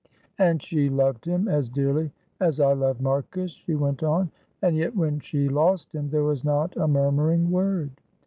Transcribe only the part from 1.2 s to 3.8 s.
him as dearly as I love Marcus," she